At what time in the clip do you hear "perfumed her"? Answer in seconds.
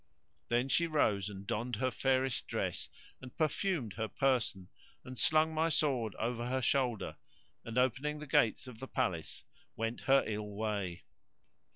3.37-4.07